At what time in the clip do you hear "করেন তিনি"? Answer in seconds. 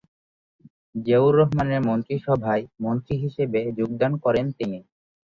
4.23-4.79